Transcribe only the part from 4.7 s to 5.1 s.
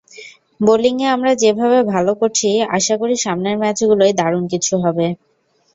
হবে।